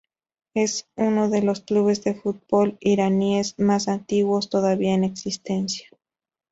[0.55, 5.87] Es uno de los clubes de fútbol iraníes más antiguos todavía en existencia.